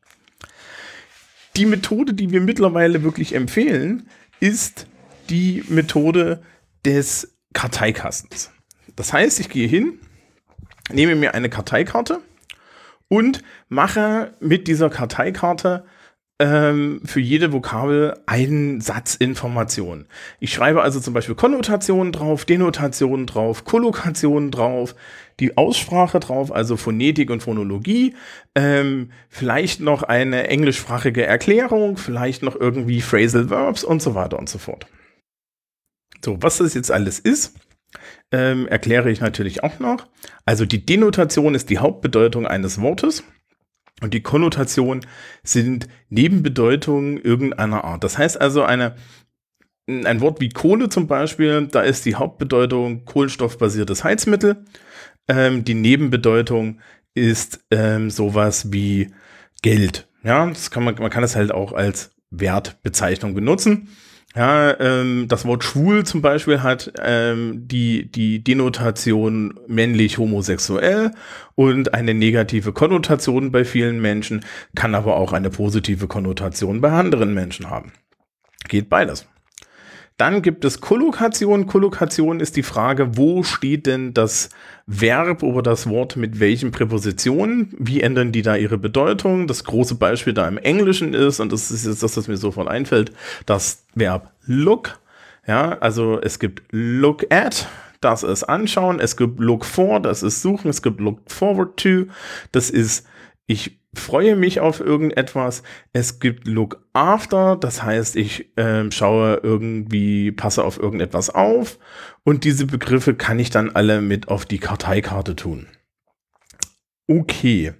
die 1.60 1.66
Methode, 1.66 2.14
die 2.14 2.30
wir 2.30 2.40
mittlerweile 2.40 3.02
wirklich 3.02 3.34
empfehlen, 3.34 4.08
ist 4.40 4.86
die 5.28 5.62
Methode 5.68 6.42
des 6.84 7.36
Karteikastens. 7.52 8.50
Das 8.96 9.12
heißt, 9.12 9.40
ich 9.40 9.48
gehe 9.48 9.68
hin, 9.68 9.98
nehme 10.90 11.14
mir 11.16 11.34
eine 11.34 11.50
Karteikarte 11.50 12.20
und 13.08 13.42
mache 13.68 14.32
mit 14.40 14.68
dieser 14.68 14.90
Karteikarte 14.90 15.84
ähm, 16.40 17.02
für 17.04 17.20
jede 17.20 17.52
Vokabel 17.52 18.18
einen 18.26 18.80
Satz 18.80 19.14
Information. 19.14 20.06
Ich 20.40 20.52
schreibe 20.52 20.82
also 20.82 20.98
zum 20.98 21.12
Beispiel 21.12 21.34
Konnotationen 21.34 22.12
drauf, 22.12 22.46
Denotationen 22.46 23.26
drauf, 23.26 23.64
Kollokationen 23.64 24.50
drauf, 24.50 24.96
die 25.38 25.56
Aussprache 25.58 26.18
drauf, 26.18 26.50
also 26.50 26.76
Phonetik 26.76 27.30
und 27.30 27.42
Phonologie, 27.42 28.16
ähm, 28.54 29.12
vielleicht 29.28 29.80
noch 29.80 30.02
eine 30.02 30.48
englischsprachige 30.48 31.24
Erklärung, 31.24 31.98
vielleicht 31.98 32.42
noch 32.42 32.58
irgendwie 32.58 33.02
Phrasal 33.02 33.50
Verbs 33.50 33.84
und 33.84 34.00
so 34.00 34.14
weiter 34.14 34.38
und 34.38 34.48
so 34.48 34.58
fort. 34.58 34.86
So, 36.24 36.38
was 36.40 36.56
das 36.56 36.74
jetzt 36.74 36.90
alles 36.90 37.18
ist, 37.18 37.54
ähm, 38.32 38.66
erkläre 38.66 39.10
ich 39.10 39.20
natürlich 39.20 39.62
auch 39.62 39.78
noch. 39.78 40.06
Also 40.46 40.64
die 40.64 40.84
Denotation 40.84 41.54
ist 41.54 41.68
die 41.68 41.78
Hauptbedeutung 41.78 42.46
eines 42.46 42.80
Wortes. 42.80 43.24
Und 44.00 44.14
die 44.14 44.22
Konnotationen 44.22 45.04
sind 45.42 45.88
Nebenbedeutungen 46.08 47.18
irgendeiner 47.18 47.84
Art. 47.84 48.04
Das 48.04 48.18
heißt 48.18 48.40
also, 48.40 48.62
eine, 48.62 48.94
ein 49.86 50.20
Wort 50.20 50.40
wie 50.40 50.48
Kohle 50.48 50.88
zum 50.88 51.06
Beispiel, 51.06 51.66
da 51.66 51.82
ist 51.82 52.06
die 52.06 52.14
Hauptbedeutung 52.14 53.04
kohlenstoffbasiertes 53.04 54.04
Heizmittel. 54.04 54.64
Ähm, 55.28 55.64
die 55.64 55.74
Nebenbedeutung 55.74 56.80
ist 57.14 57.60
ähm, 57.70 58.10
sowas 58.10 58.72
wie 58.72 59.12
Geld. 59.62 60.08
Ja, 60.22 60.46
das 60.46 60.70
kann 60.70 60.84
man, 60.84 60.94
man 60.96 61.10
kann 61.10 61.24
es 61.24 61.36
halt 61.36 61.52
auch 61.52 61.72
als 61.72 62.12
Wertbezeichnung 62.30 63.34
benutzen. 63.34 63.88
Ja, 64.36 64.78
ähm, 64.78 65.26
das 65.26 65.44
Wort 65.44 65.64
schwul 65.64 66.06
zum 66.06 66.22
Beispiel 66.22 66.62
hat 66.62 66.92
ähm, 67.02 67.66
die, 67.66 68.10
die 68.12 68.44
Denotation 68.44 69.58
männlich 69.66 70.18
homosexuell 70.18 71.10
und 71.56 71.94
eine 71.94 72.14
negative 72.14 72.72
Konnotation 72.72 73.50
bei 73.50 73.64
vielen 73.64 74.00
Menschen, 74.00 74.44
kann 74.76 74.94
aber 74.94 75.16
auch 75.16 75.32
eine 75.32 75.50
positive 75.50 76.06
Konnotation 76.06 76.80
bei 76.80 76.92
anderen 76.92 77.34
Menschen 77.34 77.70
haben. 77.70 77.92
Geht 78.68 78.88
beides. 78.88 79.26
Dann 80.20 80.42
gibt 80.42 80.66
es 80.66 80.82
Kollokation. 80.82 81.66
Kollokation 81.66 82.40
ist 82.40 82.54
die 82.56 82.62
Frage, 82.62 83.16
wo 83.16 83.42
steht 83.42 83.86
denn 83.86 84.12
das 84.12 84.50
Verb 84.86 85.42
oder 85.42 85.62
das 85.62 85.88
Wort 85.88 86.16
mit 86.16 86.40
welchen 86.40 86.72
Präpositionen? 86.72 87.74
Wie 87.78 88.02
ändern 88.02 88.30
die 88.30 88.42
da 88.42 88.54
ihre 88.54 88.76
Bedeutung? 88.76 89.46
Das 89.46 89.64
große 89.64 89.94
Beispiel 89.94 90.34
da 90.34 90.46
im 90.46 90.58
Englischen 90.58 91.14
ist, 91.14 91.40
und 91.40 91.52
das 91.52 91.70
ist 91.70 91.86
jetzt 91.86 92.02
das, 92.02 92.18
was 92.18 92.28
mir 92.28 92.36
sofort 92.36 92.68
einfällt, 92.68 93.12
das 93.46 93.86
Verb 93.94 94.30
look. 94.44 94.98
Ja, 95.46 95.78
also 95.78 96.20
es 96.20 96.38
gibt 96.38 96.64
look 96.70 97.32
at, 97.32 97.66
das 98.02 98.22
ist 98.22 98.44
anschauen. 98.44 99.00
Es 99.00 99.16
gibt 99.16 99.40
look 99.40 99.64
for, 99.64 100.00
das 100.00 100.22
ist 100.22 100.42
suchen. 100.42 100.68
Es 100.68 100.82
gibt 100.82 101.00
look 101.00 101.20
forward 101.30 101.78
to, 101.78 102.12
das 102.52 102.68
ist 102.68 103.06
ich 103.46 103.79
freue 103.94 104.36
mich 104.36 104.60
auf 104.60 104.80
irgendetwas. 104.80 105.62
Es 105.92 106.20
gibt 106.20 106.46
Look 106.46 106.84
After, 106.92 107.56
das 107.56 107.82
heißt, 107.82 108.16
ich 108.16 108.56
äh, 108.56 108.90
schaue 108.90 109.40
irgendwie, 109.42 110.32
passe 110.32 110.64
auf 110.64 110.78
irgendetwas 110.78 111.30
auf. 111.30 111.78
Und 112.24 112.44
diese 112.44 112.66
Begriffe 112.66 113.14
kann 113.14 113.38
ich 113.38 113.50
dann 113.50 113.70
alle 113.70 114.00
mit 114.00 114.28
auf 114.28 114.44
die 114.44 114.58
Karteikarte 114.58 115.34
tun. 115.36 115.66
Okay. 117.08 117.72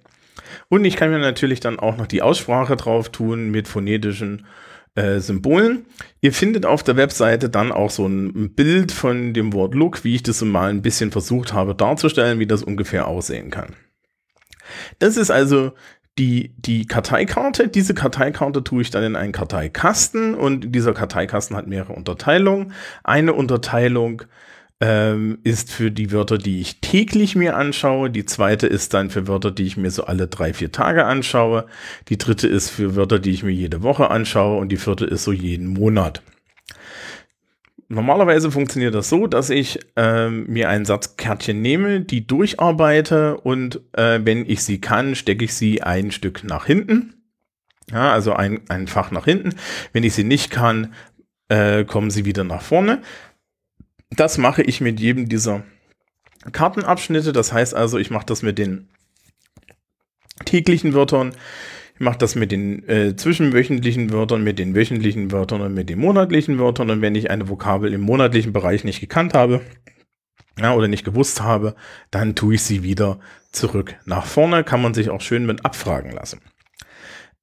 Und 0.67 0.83
ich 0.83 0.97
kann 0.97 1.11
mir 1.11 1.19
natürlich 1.19 1.61
dann 1.61 1.79
auch 1.79 1.97
noch 1.97 2.07
die 2.07 2.21
Aussprache 2.21 2.75
drauf 2.75 3.09
tun 3.09 3.49
mit 3.49 3.67
phonetischen 3.69 4.45
äh, 4.95 5.19
Symbolen. 5.19 5.85
Ihr 6.19 6.33
findet 6.33 6.65
auf 6.65 6.83
der 6.83 6.97
Webseite 6.97 7.49
dann 7.49 7.71
auch 7.71 7.89
so 7.89 8.05
ein 8.05 8.53
Bild 8.53 8.91
von 8.91 9.33
dem 9.33 9.53
Wort 9.53 9.73
Look, 9.73 10.03
wie 10.03 10.15
ich 10.15 10.23
das 10.23 10.41
mal 10.41 10.69
ein 10.69 10.81
bisschen 10.81 11.11
versucht 11.11 11.53
habe 11.53 11.75
darzustellen, 11.75 12.39
wie 12.39 12.47
das 12.47 12.63
ungefähr 12.63 13.07
aussehen 13.07 13.49
kann. 13.51 13.75
Das 14.99 15.17
ist 15.17 15.31
also 15.31 15.73
die, 16.17 16.53
die 16.57 16.85
Karteikarte. 16.85 17.67
Diese 17.67 17.93
Karteikarte 17.93 18.63
tue 18.63 18.81
ich 18.81 18.89
dann 18.89 19.03
in 19.03 19.15
einen 19.15 19.31
Karteikasten 19.31 20.35
und 20.35 20.75
dieser 20.75 20.93
Karteikasten 20.93 21.55
hat 21.55 21.67
mehrere 21.67 21.93
Unterteilungen. 21.93 22.73
Eine 23.03 23.33
Unterteilung 23.33 24.23
ähm, 24.81 25.37
ist 25.43 25.71
für 25.71 25.91
die 25.91 26.11
Wörter, 26.11 26.37
die 26.37 26.59
ich 26.59 26.81
täglich 26.81 27.35
mir 27.35 27.55
anschaue. 27.55 28.09
Die 28.09 28.25
zweite 28.25 28.67
ist 28.67 28.93
dann 28.93 29.09
für 29.09 29.27
Wörter, 29.27 29.51
die 29.51 29.63
ich 29.63 29.77
mir 29.77 29.91
so 29.91 30.03
alle 30.03 30.27
drei, 30.27 30.53
vier 30.53 30.71
Tage 30.71 31.05
anschaue. 31.05 31.65
Die 32.09 32.17
dritte 32.17 32.47
ist 32.47 32.69
für 32.69 32.95
Wörter, 32.95 33.19
die 33.19 33.31
ich 33.31 33.43
mir 33.43 33.51
jede 33.51 33.83
Woche 33.83 34.09
anschaue 34.09 34.59
und 34.59 34.69
die 34.69 34.77
vierte 34.77 35.05
ist 35.05 35.23
so 35.23 35.31
jeden 35.31 35.67
Monat. 35.67 36.21
Normalerweise 37.91 38.51
funktioniert 38.51 38.95
das 38.95 39.09
so, 39.09 39.27
dass 39.27 39.49
ich 39.49 39.77
ähm, 39.97 40.45
mir 40.47 40.69
ein 40.69 40.85
Satzkärtchen 40.85 41.61
nehme, 41.61 41.99
die 41.99 42.25
durcharbeite 42.25 43.35
und 43.35 43.81
äh, 43.91 44.21
wenn 44.23 44.49
ich 44.49 44.63
sie 44.63 44.79
kann, 44.79 45.13
stecke 45.13 45.43
ich 45.43 45.53
sie 45.53 45.83
ein 45.83 46.11
Stück 46.11 46.45
nach 46.45 46.65
hinten. 46.65 47.15
Ja, 47.91 48.13
also 48.13 48.31
ein, 48.31 48.61
ein 48.69 48.87
Fach 48.87 49.11
nach 49.11 49.25
hinten. 49.25 49.55
Wenn 49.91 50.05
ich 50.05 50.13
sie 50.13 50.23
nicht 50.23 50.51
kann, 50.51 50.93
äh, 51.49 51.83
kommen 51.83 52.11
sie 52.11 52.23
wieder 52.23 52.45
nach 52.45 52.61
vorne. 52.61 53.01
Das 54.11 54.37
mache 54.37 54.61
ich 54.63 54.79
mit 54.79 55.01
jedem 55.01 55.27
dieser 55.27 55.63
Kartenabschnitte. 56.49 57.33
Das 57.33 57.51
heißt 57.51 57.75
also, 57.75 57.97
ich 57.97 58.09
mache 58.09 58.25
das 58.25 58.41
mit 58.41 58.57
den 58.57 58.87
täglichen 60.45 60.93
Wörtern, 60.93 61.35
mache 62.01 62.17
das 62.17 62.35
mit 62.35 62.51
den 62.51 62.87
äh, 62.87 63.15
zwischenwöchentlichen 63.15 64.11
Wörtern, 64.11 64.43
mit 64.43 64.59
den 64.59 64.75
wöchentlichen 64.75 65.31
Wörtern 65.31 65.61
und 65.61 65.73
mit 65.73 65.89
den 65.89 65.99
monatlichen 65.99 66.59
Wörtern. 66.59 66.89
Und 66.89 67.01
wenn 67.01 67.15
ich 67.15 67.29
eine 67.29 67.49
Vokabel 67.49 67.93
im 67.93 68.01
monatlichen 68.01 68.53
Bereich 68.53 68.83
nicht 68.83 68.99
gekannt 68.99 69.33
habe 69.33 69.61
ja, 70.59 70.73
oder 70.73 70.87
nicht 70.87 71.05
gewusst 71.05 71.41
habe, 71.41 71.75
dann 72.09 72.35
tue 72.35 72.55
ich 72.55 72.63
sie 72.63 72.83
wieder 72.83 73.19
zurück 73.51 73.95
nach 74.05 74.25
vorne. 74.25 74.63
Kann 74.63 74.81
man 74.81 74.93
sich 74.93 75.09
auch 75.09 75.21
schön 75.21 75.45
mit 75.45 75.65
abfragen 75.65 76.11
lassen. 76.11 76.41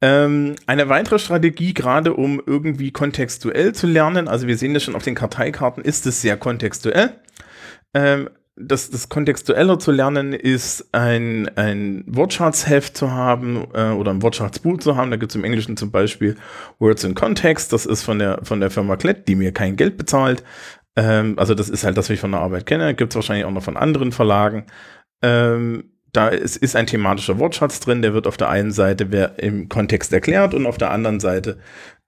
Ähm, 0.00 0.54
eine 0.66 0.88
weitere 0.88 1.18
Strategie, 1.18 1.74
gerade 1.74 2.14
um 2.14 2.40
irgendwie 2.44 2.92
kontextuell 2.92 3.74
zu 3.74 3.88
lernen, 3.88 4.28
also 4.28 4.46
wir 4.46 4.56
sehen 4.56 4.74
das 4.74 4.84
schon 4.84 4.94
auf 4.94 5.02
den 5.02 5.16
Karteikarten, 5.16 5.82
ist 5.82 6.06
es 6.06 6.22
sehr 6.22 6.36
kontextuell. 6.36 7.14
Ähm, 7.94 8.30
das, 8.60 8.90
das 8.90 9.08
kontextueller 9.08 9.78
zu 9.78 9.92
lernen 9.92 10.32
ist, 10.32 10.88
ein, 10.92 11.48
ein 11.56 12.04
Wortschatzheft 12.06 12.96
zu 12.96 13.12
haben 13.12 13.66
äh, 13.74 13.90
oder 13.90 14.10
ein 14.10 14.22
Wortschatzbuch 14.22 14.78
zu 14.78 14.96
haben. 14.96 15.10
Da 15.10 15.16
gibt 15.16 15.32
es 15.32 15.36
im 15.36 15.44
Englischen 15.44 15.76
zum 15.76 15.90
Beispiel 15.90 16.36
Words 16.78 17.04
in 17.04 17.14
Context. 17.14 17.72
Das 17.72 17.86
ist 17.86 18.02
von 18.02 18.18
der, 18.18 18.40
von 18.42 18.60
der 18.60 18.70
Firma 18.70 18.96
Klett, 18.96 19.28
die 19.28 19.36
mir 19.36 19.52
kein 19.52 19.76
Geld 19.76 19.96
bezahlt. 19.96 20.42
Ähm, 20.96 21.38
also 21.38 21.54
das 21.54 21.68
ist 21.68 21.84
halt 21.84 21.96
das, 21.96 22.06
was 22.06 22.14
ich 22.14 22.20
von 22.20 22.32
der 22.32 22.40
Arbeit 22.40 22.66
kenne. 22.66 22.94
Gibt 22.94 23.12
es 23.12 23.16
wahrscheinlich 23.16 23.44
auch 23.44 23.52
noch 23.52 23.62
von 23.62 23.76
anderen 23.76 24.12
Verlagen. 24.12 24.66
Ähm, 25.22 25.92
da 26.12 26.28
ist, 26.28 26.56
ist 26.56 26.74
ein 26.74 26.86
thematischer 26.86 27.38
Wortschatz 27.38 27.80
drin, 27.80 28.02
der 28.02 28.14
wird 28.14 28.26
auf 28.26 28.36
der 28.36 28.48
einen 28.48 28.72
Seite 28.72 29.04
im 29.36 29.68
Kontext 29.68 30.12
erklärt 30.12 30.54
und 30.54 30.66
auf 30.66 30.78
der 30.78 30.90
anderen 30.90 31.20
Seite 31.20 31.58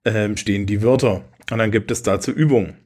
ähm, 0.05 0.37
stehen 0.37 0.65
die 0.65 0.81
Wörter. 0.81 1.23
Und 1.51 1.59
dann 1.59 1.71
gibt 1.71 1.91
es 1.91 2.01
dazu 2.01 2.31
Übungen. 2.31 2.77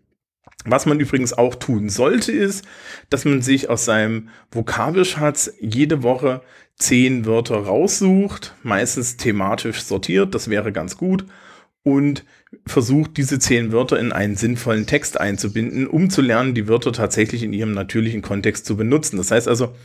Was 0.65 0.85
man 0.85 0.99
übrigens 0.99 1.33
auch 1.33 1.55
tun 1.55 1.89
sollte, 1.89 2.31
ist, 2.31 2.65
dass 3.09 3.23
man 3.23 3.41
sich 3.41 3.69
aus 3.69 3.85
seinem 3.85 4.29
Vokabelschatz 4.51 5.53
jede 5.59 6.01
Woche 6.03 6.41
zehn 6.75 7.25
Wörter 7.25 7.57
raussucht, 7.57 8.55
meistens 8.63 9.15
thematisch 9.17 9.83
sortiert, 9.83 10.35
das 10.35 10.49
wäre 10.49 10.71
ganz 10.71 10.97
gut. 10.97 11.25
und 11.85 12.25
versucht, 12.65 13.17
diese 13.17 13.37
zehn 13.37 13.71
Wörter 13.71 13.99
in 13.99 14.11
einen 14.11 14.35
sinnvollen 14.35 14.87
Text 14.87 15.19
einzubinden, 15.19 15.85
um 15.85 16.09
zu 16.09 16.21
lernen, 16.21 16.55
die 16.55 16.67
Wörter 16.67 16.91
tatsächlich 16.91 17.43
in 17.43 17.53
ihrem 17.53 17.73
natürlichen 17.73 18.23
Kontext 18.23 18.65
zu 18.65 18.75
benutzen. 18.75 19.17
Das 19.17 19.29
heißt 19.29 19.47
also, 19.47 19.75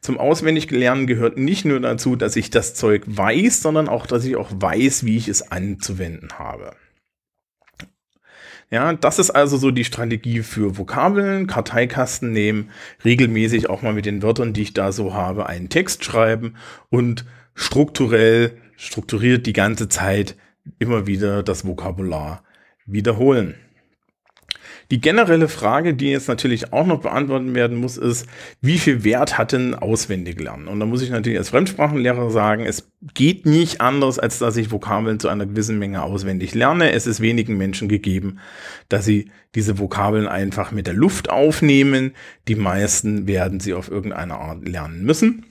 zum 0.00 0.18
Auswendiglernen 0.18 1.08
gehört 1.08 1.36
nicht 1.36 1.64
nur 1.64 1.80
dazu, 1.80 2.14
dass 2.14 2.36
ich 2.36 2.50
das 2.50 2.74
Zeug 2.74 3.02
weiß, 3.06 3.60
sondern 3.60 3.88
auch, 3.88 4.06
dass 4.06 4.24
ich 4.24 4.36
auch 4.36 4.50
weiß, 4.54 5.04
wie 5.04 5.16
ich 5.16 5.26
es 5.26 5.50
anzuwenden 5.50 6.38
habe. 6.38 6.76
Ja, 8.70 8.92
das 8.92 9.18
ist 9.18 9.30
also 9.30 9.56
so 9.56 9.70
die 9.70 9.84
Strategie 9.84 10.42
für 10.42 10.76
Vokabeln, 10.76 11.46
Karteikasten 11.46 12.32
nehmen, 12.32 12.70
regelmäßig 13.02 13.70
auch 13.70 13.80
mal 13.80 13.94
mit 13.94 14.04
den 14.04 14.22
Wörtern, 14.22 14.52
die 14.52 14.62
ich 14.62 14.74
da 14.74 14.92
so 14.92 15.14
habe, 15.14 15.46
einen 15.46 15.70
Text 15.70 16.04
schreiben 16.04 16.54
und 16.90 17.24
strukturell, 17.54 18.58
strukturiert 18.76 19.46
die 19.46 19.54
ganze 19.54 19.88
Zeit 19.88 20.36
immer 20.78 21.06
wieder 21.06 21.42
das 21.42 21.66
Vokabular 21.66 22.42
wiederholen. 22.84 23.54
Die 24.90 25.02
generelle 25.02 25.48
Frage, 25.48 25.92
die 25.92 26.10
jetzt 26.10 26.28
natürlich 26.28 26.72
auch 26.72 26.86
noch 26.86 27.00
beantwortet 27.00 27.54
werden 27.54 27.76
muss, 27.76 27.98
ist, 27.98 28.26
wie 28.62 28.78
viel 28.78 29.04
Wert 29.04 29.36
hat 29.36 29.52
denn 29.52 29.74
auswendig 29.74 30.40
lernen? 30.40 30.66
Und 30.66 30.80
da 30.80 30.86
muss 30.86 31.02
ich 31.02 31.10
natürlich 31.10 31.38
als 31.38 31.50
Fremdsprachenlehrer 31.50 32.30
sagen, 32.30 32.64
es 32.64 32.90
geht 33.12 33.44
nicht 33.44 33.82
anders, 33.82 34.18
als 34.18 34.38
dass 34.38 34.56
ich 34.56 34.72
Vokabeln 34.72 35.20
zu 35.20 35.28
einer 35.28 35.44
gewissen 35.44 35.78
Menge 35.78 36.02
auswendig 36.02 36.54
lerne. 36.54 36.92
Es 36.92 37.06
ist 37.06 37.20
wenigen 37.20 37.58
Menschen 37.58 37.88
gegeben, 37.88 38.38
dass 38.88 39.04
sie 39.04 39.30
diese 39.54 39.78
Vokabeln 39.78 40.26
einfach 40.26 40.72
mit 40.72 40.86
der 40.86 40.94
Luft 40.94 41.28
aufnehmen. 41.28 42.12
Die 42.48 42.56
meisten 42.56 43.26
werden 43.26 43.60
sie 43.60 43.74
auf 43.74 43.90
irgendeine 43.90 44.36
Art 44.36 44.66
lernen 44.66 45.04
müssen. 45.04 45.44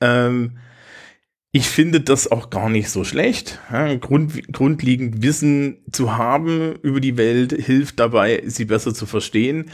Ähm, 0.00 0.52
ich 1.52 1.68
finde 1.68 2.00
das 2.00 2.30
auch 2.30 2.50
gar 2.50 2.68
nicht 2.68 2.90
so 2.90 3.02
schlecht. 3.02 3.58
Ja, 3.72 3.94
Grund, 3.96 4.52
grundlegend 4.52 5.22
Wissen 5.22 5.78
zu 5.90 6.16
haben 6.16 6.76
über 6.82 7.00
die 7.00 7.16
Welt 7.16 7.52
hilft 7.52 7.98
dabei, 7.98 8.42
sie 8.46 8.64
besser 8.66 8.94
zu 8.94 9.06
verstehen. 9.06 9.70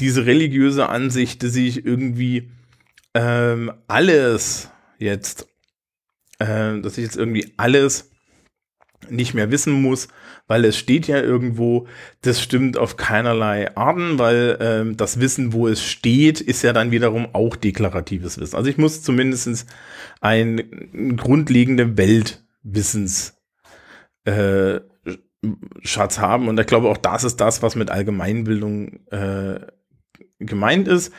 Diese 0.00 0.24
religiöse 0.24 0.88
Ansicht, 0.88 1.42
dass 1.42 1.54
ich 1.56 1.84
irgendwie 1.84 2.50
ähm, 3.14 3.72
alles 3.88 4.70
jetzt, 4.98 5.48
äh, 6.38 6.80
dass 6.80 6.96
ich 6.96 7.04
jetzt 7.04 7.16
irgendwie 7.16 7.52
alles 7.58 8.10
nicht 9.10 9.34
mehr 9.34 9.50
wissen 9.50 9.72
muss, 9.82 10.08
weil 10.48 10.64
es 10.64 10.76
steht 10.76 11.06
ja 11.06 11.20
irgendwo, 11.20 11.86
das 12.22 12.42
stimmt 12.42 12.76
auf 12.76 12.96
keinerlei 12.96 13.76
Arten, 13.76 14.18
weil 14.18 14.56
ähm, 14.60 14.96
das 14.96 15.20
Wissen, 15.20 15.52
wo 15.52 15.68
es 15.68 15.84
steht, 15.84 16.40
ist 16.40 16.62
ja 16.62 16.72
dann 16.72 16.90
wiederum 16.90 17.28
auch 17.34 17.54
deklaratives 17.54 18.40
Wissen. 18.40 18.56
Also 18.56 18.68
ich 18.68 18.78
muss 18.78 19.02
zumindest 19.02 19.66
ein 20.20 21.16
grundlegende 21.16 21.96
Weltwissens 21.96 23.36
äh, 24.24 24.80
Schatz 25.82 26.18
haben 26.18 26.48
und 26.48 26.58
ich 26.58 26.66
glaube 26.66 26.88
auch 26.88 26.96
das 26.96 27.22
ist 27.22 27.36
das, 27.36 27.62
was 27.62 27.76
mit 27.76 27.90
Allgemeinbildung 27.90 29.06
äh, 29.10 29.60
gemeint 30.40 30.88
ist. 30.88 31.12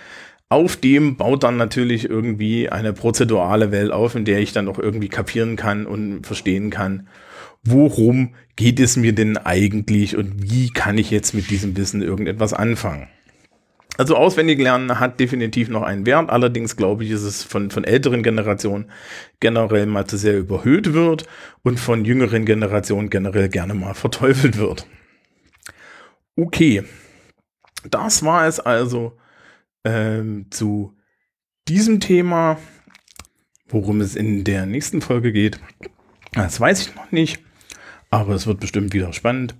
Auf 0.49 0.75
dem 0.75 1.15
baut 1.15 1.43
dann 1.43 1.57
natürlich 1.57 2.09
irgendwie 2.09 2.69
eine 2.69 2.91
prozedurale 2.91 3.71
Welt 3.71 3.91
auf, 3.91 4.15
in 4.15 4.25
der 4.25 4.39
ich 4.39 4.51
dann 4.51 4.67
auch 4.67 4.79
irgendwie 4.79 5.07
kapieren 5.07 5.55
kann 5.55 5.85
und 5.85 6.25
verstehen 6.25 6.71
kann, 6.71 7.07
worum 7.63 8.35
geht 8.55 8.79
es 8.79 8.97
mir 8.97 9.13
denn 9.13 9.37
eigentlich 9.37 10.17
und 10.17 10.51
wie 10.51 10.69
kann 10.69 10.97
ich 10.97 11.11
jetzt 11.11 11.33
mit 11.33 11.49
diesem 11.49 11.77
Wissen 11.77 12.01
irgendetwas 12.01 12.53
anfangen. 12.53 13.07
Also 13.97 14.15
auswendig 14.15 14.59
lernen 14.59 14.99
hat 14.99 15.19
definitiv 15.19 15.67
noch 15.67 15.81
einen 15.81 16.05
Wert, 16.05 16.29
allerdings 16.29 16.77
glaube 16.77 17.03
ich, 17.03 17.11
ist 17.11 17.23
es 17.23 17.43
von, 17.43 17.69
von 17.69 17.83
älteren 17.83 18.23
Generationen 18.23 18.89
generell 19.41 19.87
mal 19.87 20.07
zu 20.07 20.17
sehr 20.17 20.37
überhöht 20.37 20.93
wird 20.93 21.25
und 21.63 21.81
von 21.81 22.05
jüngeren 22.05 22.45
Generationen 22.45 23.09
generell 23.09 23.49
gerne 23.49 23.73
mal 23.73 23.93
verteufelt 23.93 24.57
wird. 24.57 24.87
Okay, 26.37 26.83
das 27.89 28.23
war 28.23 28.47
es 28.47 28.61
also 28.61 29.17
ähm, 29.83 30.45
zu 30.49 30.95
diesem 31.67 31.99
Thema, 31.99 32.57
worum 33.67 33.99
es 33.99 34.15
in 34.15 34.45
der 34.45 34.65
nächsten 34.65 35.01
Folge 35.01 35.33
geht. 35.33 35.59
Das 36.31 36.59
weiß 36.59 36.81
ich 36.87 36.95
noch 36.95 37.11
nicht. 37.11 37.43
Aber 38.09 38.33
es 38.33 38.47
wird 38.47 38.59
bestimmt 38.59 38.93
wieder 38.93 39.13
spannend. 39.13 39.55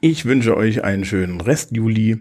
Ich 0.00 0.24
wünsche 0.24 0.56
euch 0.56 0.84
einen 0.84 1.04
schönen 1.04 1.40
Rest 1.40 1.74
Juli. 1.76 2.18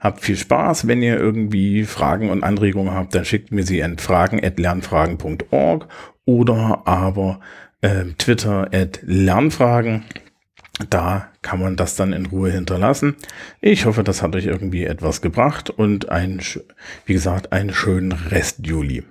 Habt 0.00 0.20
viel 0.20 0.36
Spaß. 0.36 0.86
Wenn 0.86 1.02
ihr 1.02 1.18
irgendwie 1.18 1.84
Fragen 1.84 2.30
und 2.30 2.42
Anregungen 2.42 2.94
habt, 2.94 3.14
dann 3.14 3.24
schickt 3.24 3.52
mir 3.52 3.64
sie 3.64 3.82
an 3.82 3.98
fragen.lernfragen.org 3.98 5.88
oder 6.24 6.82
aber 6.86 7.40
äh, 7.80 8.04
Twitter 8.18 8.68
at 8.72 9.00
Lernfragen. 9.02 10.04
Da 10.90 11.28
kann 11.42 11.60
man 11.60 11.76
das 11.76 11.94
dann 11.94 12.12
in 12.12 12.26
Ruhe 12.26 12.50
hinterlassen. 12.50 13.14
Ich 13.60 13.86
hoffe, 13.86 14.02
das 14.02 14.22
hat 14.22 14.34
euch 14.34 14.46
irgendwie 14.46 14.84
etwas 14.84 15.22
gebracht 15.22 15.70
und 15.70 16.08
ein, 16.08 16.40
wie 17.06 17.12
gesagt, 17.12 17.52
einen 17.52 17.72
schönen 17.72 18.12
Rest 18.12 18.66
Juli. 18.66 19.04